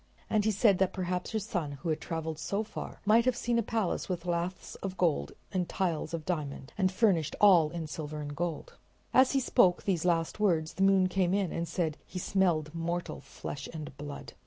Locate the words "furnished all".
6.91-7.69